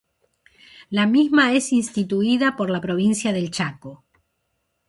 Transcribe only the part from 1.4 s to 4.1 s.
es instituida por la Provincia del Chaco.